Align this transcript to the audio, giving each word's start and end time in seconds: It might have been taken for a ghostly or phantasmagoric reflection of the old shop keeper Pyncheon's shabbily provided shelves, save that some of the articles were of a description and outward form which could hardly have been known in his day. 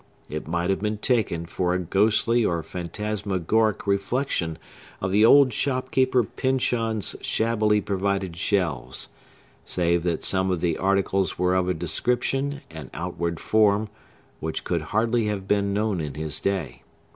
It 0.29 0.47
might 0.47 0.71
have 0.71 0.79
been 0.81 0.97
taken 0.97 1.45
for 1.45 1.75
a 1.75 1.77
ghostly 1.77 2.43
or 2.43 2.63
phantasmagoric 2.63 3.85
reflection 3.85 4.57
of 4.99 5.11
the 5.11 5.23
old 5.23 5.53
shop 5.53 5.91
keeper 5.91 6.23
Pyncheon's 6.23 7.15
shabbily 7.23 7.81
provided 7.81 8.35
shelves, 8.35 9.09
save 9.63 10.01
that 10.01 10.23
some 10.23 10.49
of 10.49 10.59
the 10.59 10.75
articles 10.75 11.37
were 11.37 11.53
of 11.53 11.69
a 11.69 11.75
description 11.75 12.61
and 12.71 12.89
outward 12.95 13.39
form 13.39 13.89
which 14.39 14.63
could 14.63 14.81
hardly 14.89 15.25
have 15.27 15.47
been 15.47 15.71
known 15.71 16.01
in 16.01 16.15
his 16.15 16.39
day. 16.39 16.81